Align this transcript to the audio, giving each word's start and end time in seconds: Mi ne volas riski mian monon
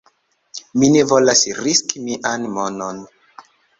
Mi 0.83 0.87
ne 0.93 1.03
volas 1.11 1.43
riski 1.59 2.03
mian 2.07 2.49
monon 2.57 3.05